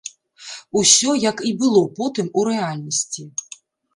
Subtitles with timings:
[0.79, 3.27] Усё, як і было потым у рэальнасці.